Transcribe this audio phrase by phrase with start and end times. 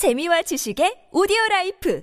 [0.00, 2.02] 재미와 지식의 오디오 라이프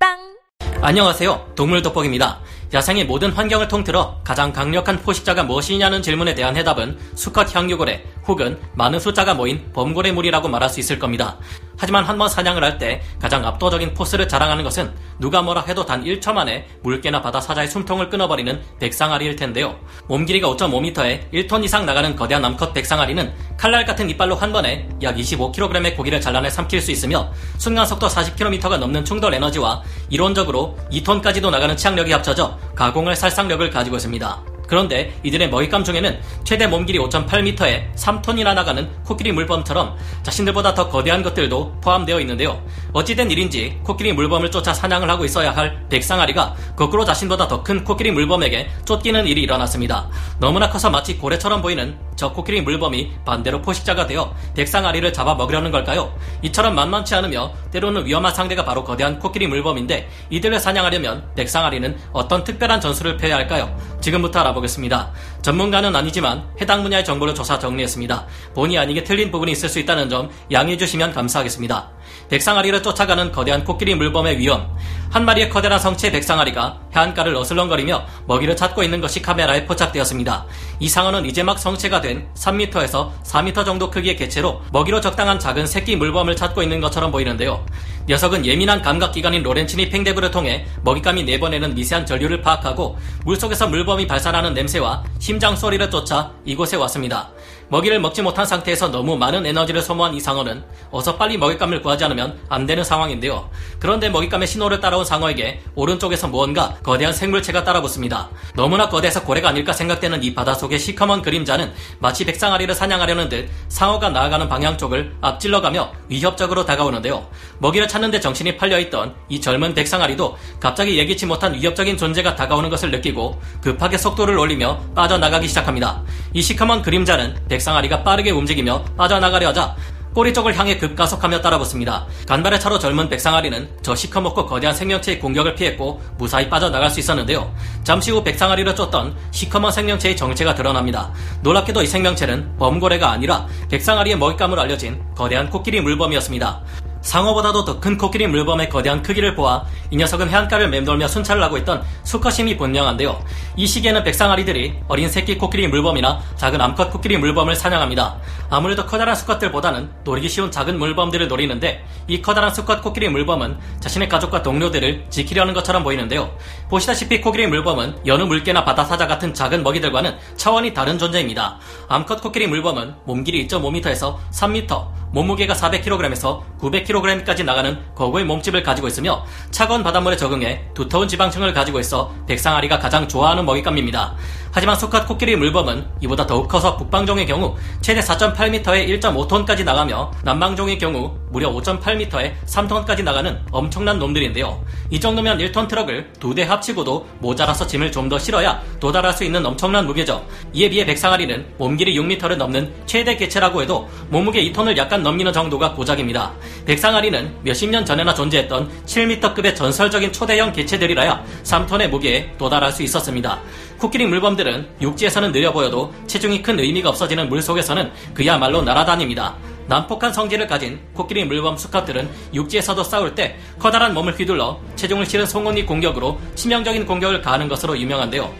[0.00, 0.38] 팟빵
[0.80, 1.52] 안녕하세요.
[1.54, 2.40] 동물 돋보기입니다.
[2.72, 8.98] 야생의 모든 환경을 통틀어 가장 강력한 포식자가 무엇이냐는 질문에 대한 해답은 수컷 향유고래 혹은 많은
[8.98, 11.38] 숫자가 모인 범고래 무리라고 말할 수 있을 겁니다.
[11.78, 16.04] 하지만 한 번 사냥을 할 때 가장 압도적인 포스를 자랑하는 것은 누가 뭐라 해도 단
[16.04, 19.76] 1초 만에 물개나 바다 사자의 숨통을 끊어버리는 백상아리일 텐데요.
[20.08, 25.16] 몸 길이가 5.5m에 1톤 이상 나가는 거대한 암컷 백상아리는 칼날 같은 이빨로 한 번에 약
[25.16, 31.76] 25kg의 고기를 잘라내 삼킬 수 있으며 순간 속도 40km가 넘는 충돌 에너지와 이론적으로 2톤까지도 나가는
[31.76, 34.57] 치악력이 합쳐져 가공할 살상력을 가지고 있습니다.
[34.68, 41.80] 그런데 이들의 먹잇감 중에는 최대 몸길이 5.8m에 3톤이나 나가는 코끼리 물범처럼 자신들보다 더 거대한 것들도
[41.80, 42.62] 포함되어 있는데요.
[42.92, 48.12] 어찌된 일인지 코끼리 물범을 쫓아 사냥을 하고 있어야 할 백상아리가 거꾸로 자신보다 더 큰 코끼리
[48.12, 50.08] 물범에게 쫓기는 일이 일어났습니다.
[50.38, 56.14] 너무나 커서 마치 고래처럼 보이는 저 코끼리 물범이 반대로 포식자가 되어 백상아리를 잡아 먹으려는 걸까요?
[56.42, 62.80] 이처럼 만만치 않으며 때로는 위험한 상대가 바로 거대한 코끼리 물범인데 이들을 사냥하려면 백상아리는 어떤 특별한
[62.80, 63.76] 전술을 펴야 할까요?
[64.00, 65.12] 지금부터 알아보 겠습니다.
[65.42, 68.26] 전문가는 아니지만 해당 분야의 정보를 조사 정리했습니다.
[68.54, 71.90] 본의 아니게 틀린 부분이 있을 수 있다는 점 양해해 주시면 감사하겠습니다.
[72.28, 74.76] 백상아리를 쫓아가는 거대한 코끼리 물범의 위험.
[75.10, 80.44] 한 마리의 커다란 성체 백상아리가 해안가를 어슬렁거리며 먹이를 찾고 있는 것이 카메라에 포착되었습니다.
[80.80, 85.96] 이 상어는 이제 막 성체가 된 3m에서 4m 정도 크기의 개체로 먹이로 적당한 작은 새끼
[85.96, 87.64] 물범을 찾고 있는 것처럼 보이는데요.
[88.08, 95.04] 녀석은 예민한 감각기관인 로렌치니 팽대구를 통해 먹잇감이 내보내는 미세한 전류를 파악하고 물속에서 물범이 발산하는 냄새와
[95.18, 97.30] 심장 소리를 쫓아 이곳에 왔습니다.
[97.70, 102.38] 먹이를 먹지 못한 상태에서 너무 많은 에너지를 소모한 이 상어는 어서 빨리 먹잇감을 구하지 않으면
[102.48, 103.50] 안 되는 상황인데요.
[103.78, 108.28] 그런데 먹잇감의 신호를 따라 온 상어에게 오른쪽에서 무언가 거대한 생물체가 따라붙습니다.
[108.54, 114.48] 너무나 거대해서 고래가 아닐까 생각되는 이 바닷속의 시커먼 그림자는 마치 백상아리를 사냥하려는 듯 상어가 나아가는
[114.48, 117.26] 방향 쪽을 앞질러가며 위협적으로 다가오는데요.
[117.58, 123.40] 먹이를 찾는데 정신이 팔려있던 이 젊은 백상아리도 갑자기 예기치 못한 위협적인 존재가 다가오는 것을 느끼고
[123.62, 126.02] 급하게 속도를 올리며 빠져나가기 시작합니다.
[126.34, 129.76] 이 시커먼 그림자는 백상아리가 빠르게 움직이며 빠져나가려 하자
[130.18, 132.08] 꼬리 쪽을 향해 급가속하며 따라붙습니다.
[132.26, 137.54] 간발의 차로 젊은 백상아리는 저 시커멓고 거대한 생명체의 공격을 피했고 무사히 빠져나갈 수 있었는데요.
[137.84, 141.12] 잠시 후 백상아리를 쫓던 시커먼 생명체의 정체가 드러납니다.
[141.42, 146.62] 놀랍게도 이 생명체는 범고래가 아니라 백상아리의 먹잇감으로 알려진 거대한 코끼리 물범이었습니다.
[147.08, 151.82] 상어보다도 더 큰 코끼리 물범의 거대한 크기를 보아 이 녀석은 해안가를 맴돌며 순찰을 하고 있던
[152.02, 153.24] 수컷임이 분명한데요.
[153.56, 158.18] 이 시기에는 백상아리들이 어린 새끼 코끼리 물범이나 작은 암컷 코끼리 물범을 사냥합니다.
[158.50, 164.42] 아무래도 커다란 수컷들보다는 노리기 쉬운 작은 물범들을 노리는데 이 커다란 수컷 코끼리 물범은 자신의 가족과
[164.42, 166.36] 동료들을 지키려는 것처럼 보이는데요.
[166.68, 171.58] 보시다시피 코끼리 물범은 여느 물개나 바다 사자 같은 작은 먹이들과는 차원이 다른 존재입니다.
[171.88, 179.24] 암컷 코끼리 물범은 몸길이 2.5m에서 3m, 몸무게가 400kg에서 900kg 까지 나가는 거구의 몸집을 가지고 있으며
[179.50, 184.16] 차가운 바닷물에 적응해 두터운 지방층을 가지고 있어 백상아리가 가장 좋아하는 먹잇감입니다.
[184.50, 191.16] 하지만 수컷 코끼리 물범은 이보다 더욱 커서 북방종의 경우 최대 4.8m에 1.5톤까지 나가며 남방종의 경우
[191.30, 194.64] 무려 5.8m에 3톤까지 나가는 엄청난 놈들인데요.
[194.90, 199.44] 이 정도면 1톤 트럭을 두 대 합치고도 모자라서 짐을 좀 더 실어야 도달할 수 있는
[199.44, 200.24] 엄청난 무게죠.
[200.54, 206.32] 이에 비해 백상아리는 몸길이 6m를 넘는 최대 개체라고 해도 몸무게 2톤을 약간 넘기는 정도가 고작입니다.
[206.64, 213.40] 백 상아리는 몇십 년 전에나 존재했던 7m급의 전설적인 초대형 개체들이라야 3톤의 무게에 도달할 수 있었습니다.
[213.78, 219.36] 코끼리 물범들은 육지에서는 느려 보여도 체중이 큰 의미가 없어지는 물 속에서는 그야말로 날아다닙니다.
[219.68, 225.66] 난폭한 성질을 가진 코끼리 물범 수컷들은 육지에서도 싸울 때 커다란 몸을 휘둘러 체중을 실은 송곳니
[225.66, 228.32] 공격으로 치명적인 공격을 가하는 것으로 유명한데요.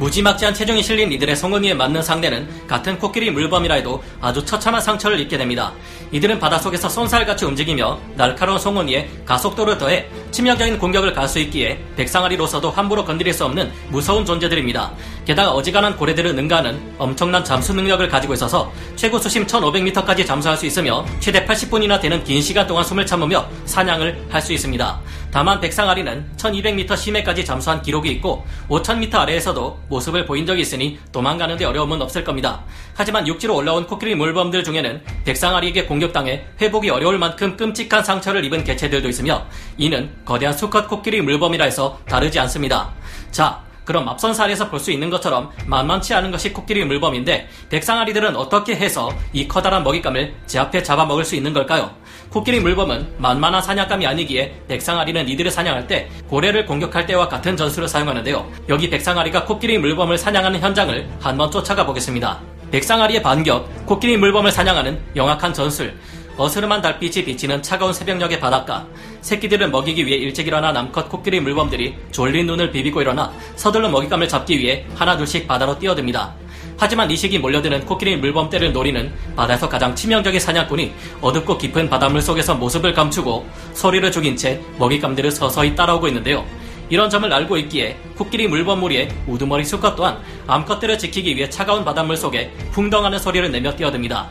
[0.00, 5.36] 무지막지한 체중이 실린 이들의 송곳니에 맞는 상대는 같은 코끼리 물범이라 해도 아주 처참한 상처를 입게
[5.36, 5.74] 됩니다.
[6.10, 13.04] 이들은 바닷속에서 쏜살같이 움직이며 날카로운 송곳니에 가속도를 더해 치명적인 공격을 가할 수 있기에 백상아리로서도 함부로
[13.04, 14.92] 건드릴 수 없는 무서운 존재들입니다.
[15.24, 21.04] 게다가 어지간한 고래들을 능가하는 엄청난 잠수 능력을 가지고 있어서 최고 수심 1500m까지 잠수할 수 있으며
[21.20, 25.00] 최대 80분이나 되는 긴 시간 동안 숨을 참으며 사냥을 할 수 있습니다.
[25.30, 32.02] 다만 백상아리는 1200m 심해까지 잠수한 기록이 있고 5000m 아래에서도 모습을 보인 적이 있으니 도망가는데 어려움은
[32.02, 32.64] 없을 겁니다.
[32.94, 39.08] 하지만 육지로 올라온 코끼리 물범들 중에는 백상아리에게 공격당해 회복이 어려울 만큼 끔찍한 상처를 입은 개체들도
[39.08, 39.46] 있으며
[39.78, 42.90] 이는 거대한 수컷 코끼리 물범이라 해서 다르지 않습니다.
[43.30, 48.76] 자, 그럼 앞선 사례에서 볼 수 있는 것처럼 만만치 않은 것이 코끼리 물범인데 백상아리들은 어떻게
[48.76, 51.90] 해서 이 커다란 먹잇감을 제 앞에 잡아먹을 수 있는 걸까요?
[52.30, 58.48] 코끼리 물범은 만만한 사냥감이 아니기에 백상아리는 이들을 사냥할 때 고래를 공격할 때와 같은 전술을 사용하는데요.
[58.68, 62.38] 여기 백상아리가 코끼리 물범을 사냥하는 현장을 한번 쫓아가 보겠습니다.
[62.70, 65.98] 백상아리의 반격, 코끼리 물범을 사냥하는 영악한 전술.
[66.36, 68.86] 어스름한 달빛이 비치는 차가운 새벽녘의 바닷가.
[69.20, 74.58] 새끼들을 먹이기 위해 일찍 일어난 암컷 코끼리 물범들이 졸린 눈을 비비고 일어나 서둘러 먹잇감을 잡기
[74.58, 76.34] 위해 하나둘씩 바다로 뛰어듭니다.
[76.78, 82.54] 하지만 이 시기 몰려드는 코끼리 물범떼를 노리는 바다에서 가장 치명적인 사냥꾼이 어둡고 깊은 바닷물 속에서
[82.54, 86.46] 모습을 감추고 소리를 죽인 채 먹잇감들을 서서히 따라오고 있는데요.
[86.88, 92.50] 이런 점을 알고 있기에 코끼리 물범무리의 우두머리 수컷 또한 암컷들을 지키기 위해 차가운 바닷물 속에
[92.72, 94.28] 풍덩하는 소리를 내며 뛰어듭니다.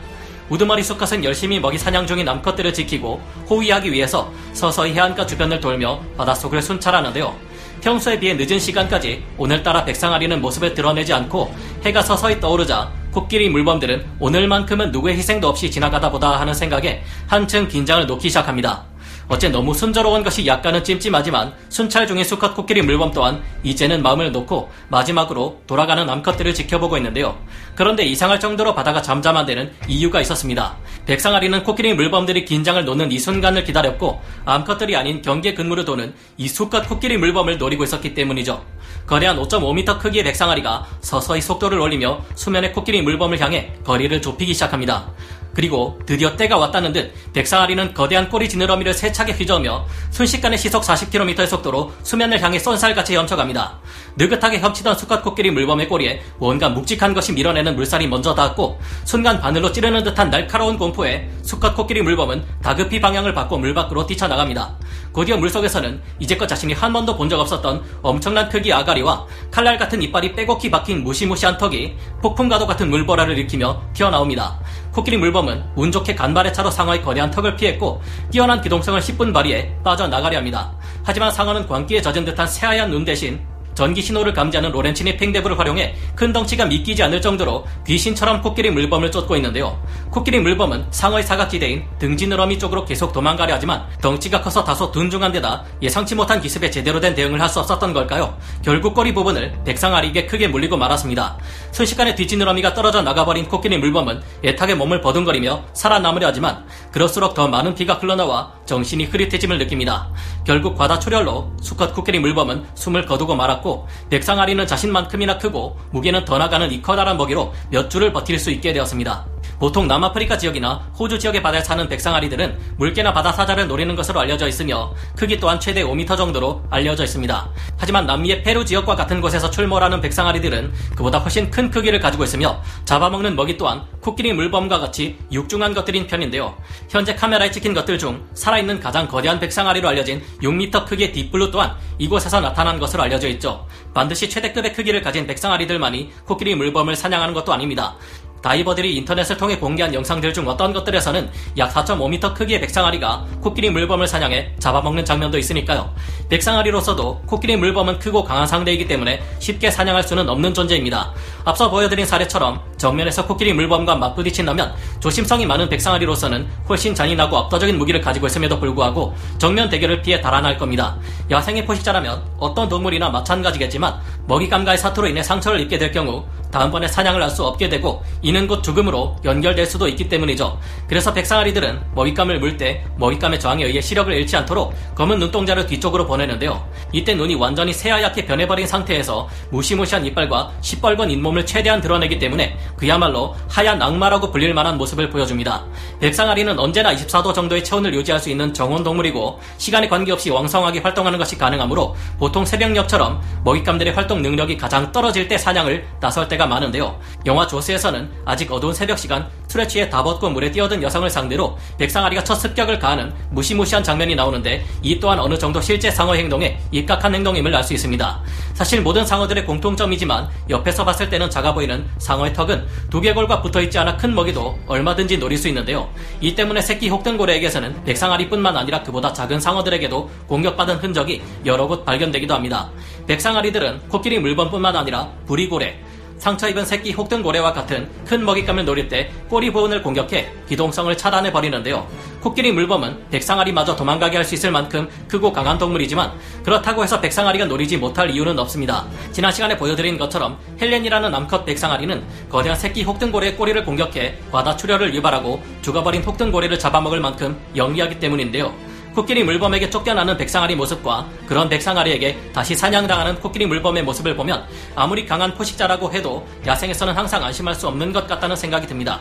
[0.50, 6.60] 우두머리 수컷은 열심히 먹이 사냥 중인 암컷들을 지키고 호위하기 위해서 서서히 해안가 주변을 돌며 바닷속을
[6.60, 7.34] 순찰하는데요.
[7.80, 11.54] 평소에 비해 늦은 시간까지 오늘따라 백상아리는 모습을 드러내지 않고
[11.84, 18.06] 해가 서서히 떠오르자 코끼리 물범들은 오늘만큼은 누구의 희생도 없이 지나가다 보다 하는 생각에 한층 긴장을
[18.06, 18.89] 놓기 시작합니다.
[19.30, 24.68] 어째 너무 순조로운 것이 약간은 찜찜하지만 순찰 중인 수컷 코끼리 물범 또한 이제는 마음을 놓고
[24.88, 27.38] 마지막으로 돌아가는 암컷들을 지켜보고 있는데요.
[27.76, 30.76] 그런데 이상할 정도로 바다가 잠잠한 데는 이유가 있었습니다.
[31.06, 36.88] 백상아리는 코끼리 물범들이 긴장을 놓는 이 순간을 기다렸고 암컷들이 아닌 경계 근무를 도는 이 수컷
[36.88, 38.64] 코끼리 물범을 노리고 있었기 때문이죠.
[39.06, 45.06] 거대한 5.5m 크기의 백상아리가 서서히 속도를 올리며 수면의 코끼리 물범을 향해 거리를 좁히기 시작합니다.
[45.54, 51.92] 그리고 드디어 때가 왔다는 듯 백상아리는 거대한 꼬리 지느러미를 세차게 휘저으며 순식간에 시속 40km의 속도로
[52.02, 53.80] 수면을 향해 쏜살같이 헤엄쳐갑니다.
[54.16, 59.72] 느긋하게 헤엄치던 수컷 코끼리 물범의 꼬리에 뭔가 묵직한 것이 밀어내는 물살이 먼저 닿았고 순간 바늘로
[59.72, 64.78] 찌르는 듯한 날카로운 공포에 수컷 코끼리 물범은 다급히 방향을 바꿔 물 밖으로 뛰쳐나갑니다.
[65.12, 70.34] 곧이어 물속에서는 이제껏 자신이 한 번도 본 적 없었던 엄청난 크기 아가리와 칼날 같은 이빨이
[70.34, 74.58] 빼곡히 박힌 무시무시한 턱이 폭풍과도 같은 물보라를 일으키며 튀어나옵니다.
[74.92, 80.38] 코끼리 물범은 운 좋게 간발의 차로 상어의 거대한 턱을 피했고 뛰어난 기동성을 10분 발휘해 빠져나가려
[80.38, 80.72] 합니다.
[81.04, 83.40] 하지만 상어는 광기에 젖은 듯한 새하얀 눈 대신
[83.80, 89.36] 전기 신호를 감지하는 로렌치니 팽대부를 활용해 큰 덩치가 믿기지 않을 정도로 귀신처럼 코끼리 물범을 쫓고
[89.36, 89.82] 있는데요.
[90.10, 96.14] 코끼리 물범은 상어의 사각지대인 등지느러미 쪽으로 계속 도망가려 하지만 덩치가 커서 다소 둔중한 데다 예상치
[96.14, 98.36] 못한 기습에 제대로 된 대응을 할 수 없었던 걸까요?
[98.62, 101.36] 결국 꼬리 부분을 백상아리에게 크게 물리고 말았습니다.
[101.72, 107.94] 순식간에 뒷지느러미가 떨어져 나가버린 코끼리 물범은 애타게 몸을 버둥거리며 살아남으려 하지만 그럴수록 더 많은 피가
[107.94, 110.10] 흘러나와 정신이 흐릿해짐을 느낍니다.
[110.44, 113.69] 결국 과다 출혈로 수컷 코끼리 물범은 숨을 거두고 말았고
[114.10, 119.26] 백상아리는 자신만큼이나 크고 무게는 더 나가는 이 커다란 먹이로 몇 주를 버틸 수 있게 되었습니다.
[119.60, 124.94] 보통 남아프리카 지역이나 호주 지역의 바다에 사는 백상아리들은 물개나 바다 사자를 노리는 것으로 알려져 있으며
[125.14, 127.50] 크기 또한 최대 5m 정도로 알려져 있습니다.
[127.76, 133.36] 하지만 남미의 페루 지역과 같은 곳에서 출몰하는 백상아리들은 그보다 훨씬 큰 크기를 가지고 있으며 잡아먹는
[133.36, 136.56] 먹이 또한 코끼리 물범과 같이 육중한 것들인 편인데요.
[136.88, 141.76] 현재 카메라에 찍힌 것들 중 살아있는 가장 거대한 백상아리로 알려진 6m 크기의 Deep Blue 또한
[141.98, 143.66] 이곳에서 나타난 것으로 알려져 있죠.
[143.92, 147.96] 반드시 최대급의 크기를 가진 백상아리들만이 코끼리 물범을 사냥하는 것도 아닙니다.
[148.42, 154.54] 다이버들이 인터넷을 통해 공개한 영상들 중 어떤 것들에서는 약 4.5m 크기의 백상아리가 코끼리 물범을 사냥해
[154.58, 155.92] 잡아먹는 장면도 있으니까요.
[156.28, 161.12] 백상아리로서도 코끼리 물범은 크고 강한 상대이기 때문에 쉽게 사냥할 수는 없는 존재입니다.
[161.44, 168.26] 앞서 보여드린 사례처럼 정면에서 코끼리 물범과 맞부딪힌다면 조심성이 많은 백상아리로서는 훨씬 잔인하고 압도적인 무기를 가지고
[168.26, 170.96] 있음에도 불구하고 정면 대결을 피해 달아날 겁니다.
[171.30, 177.30] 야생의 포식자라면 어떤 동물이나 마찬가지겠지만 먹이감과의 사투로 인해 상처를 입게 될 경우 다음번에 사냥을 할
[177.30, 180.58] 수 없게 되고 이는 곧 죽음으로 연결될 수도 있기 때문이죠.
[180.88, 186.68] 그래서 백상아리들은 먹잇감을 물 때 먹잇감의 저항에 의해 시력을 잃지 않도록 검은 눈동자를 뒤쪽으로 보내는데요.
[186.92, 193.80] 이때 눈이 완전히 새하얗게 변해버린 상태에서 무시무시한 이빨과 시뻘건 잇몸을 최대한 드러내기 때문에 그야말로 하얀
[193.80, 195.64] 악마라고 불릴 만한 모습을 보여줍니다.
[196.00, 201.38] 백상아리는 언제나 24도 정도의 체온을 유지할 수 있는 정온 동물이고 시간에 관계없이 왕성하게 활동하는 것이
[201.38, 206.98] 가능하므로 보통 새벽녘처럼 먹잇감들의 활동 능력이 가장 떨어질 때 사냥을 나설 때가 많은데요.
[207.26, 212.22] 영화 조스에서는 아직 어두운 새벽 시간 술에 취해 다 벗고 물에 뛰어든 여성을 상대로 백상아리가
[212.22, 217.54] 첫 습격을 가하는 무시무시한 장면이 나오는데 이 또한 어느 정도 실제 상어 행동에 입각한 행동임을
[217.54, 218.22] 알 수 있습니다.
[218.54, 224.14] 사실 모든 상어들의 공통점이지만 옆에서 봤을 때는 작아 보이는 상어의 턱은 두개골과 붙어있지 않아 큰
[224.14, 225.88] 먹이도 얼마든지 노릴 수 있는데요.
[226.20, 232.70] 이 때문에 새끼 혹등고래에게서는 백상아리뿐만 아니라 그보다 작은 상어들에게도 공격받은 흔적이 여러 곳 발견되기도 합니다.
[233.06, 235.78] 백상아리들은 코끼리 물범뿐만 아니라 부리고래,
[236.20, 241.88] 상처 입은 새끼 혹등고래와 같은 큰 먹잇감을 노릴 때 꼬리 부분을 공격해 기동성을 차단해 버리는데요.
[242.20, 246.12] 코끼리 물범은 백상아리마저 도망가게 할 수 있을 만큼 크고 강한 동물이지만
[246.44, 248.84] 그렇다고 해서 백상아리가 노리지 못할 이유는 없습니다.
[249.12, 255.42] 지난 시간에 보여드린 것처럼 헬렌이라는 암컷 백상아리는 거대한 새끼 혹등고래의 꼬리를 공격해 과다 출혈을 유발하고
[255.62, 258.54] 죽어버린 혹등고래를 잡아먹을 만큼 영리하기 때문인데요.
[258.94, 264.44] 코끼리 물범에게 쫓겨나는 백상아리 모습과 그런 백상아리에게 다시 사냥당하는 코끼리 물범의 모습을 보면
[264.74, 269.00] 아무리 강한 포식자라고 해도 야생에서는 항상 안심할 수 없는 것 같다는 생각이 듭니다.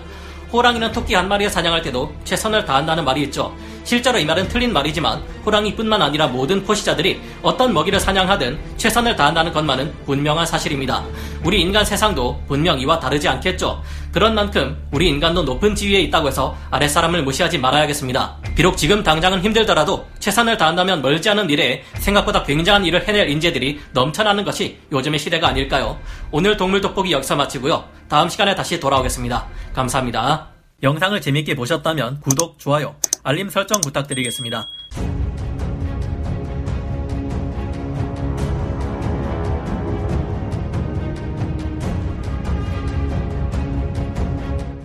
[0.52, 3.56] 호랑이는 토끼 한 마리를 사냥할 때도 최선을 다한다는 말이 있죠.
[3.84, 9.94] 실제로 이 말은 틀린 말이지만 호랑이뿐만 아니라 모든 포식자들이 어떤 먹이를 사냥하든 최선을 다한다는 것만은
[10.06, 11.04] 분명한 사실입니다.
[11.44, 13.82] 우리 인간 세상도 분명 이와 다르지 않겠죠.
[14.12, 18.39] 그런 만큼 우리 인간도 높은 지위에 있다고 해서 아랫사람을 무시하지 말아야겠습니다.
[18.60, 24.44] 비록 지금 당장은 힘들더라도 최선을 다한다면 멀지 않은 미래에 생각보다 굉장한 일을 해낼 인재들이 넘쳐나는
[24.44, 25.98] 것이 요즘의 시대가 아닐까요?
[26.30, 27.86] 오늘 동물 돋보기 여기서 마치고요.
[28.10, 29.48] 다음 시간에 다시 돌아오겠습니다.
[29.74, 30.50] 감사합니다.
[30.84, 34.68] 영상을 재밌게 보셨다면 구독, 좋아요, 알림 설정 부탁드리겠습니다.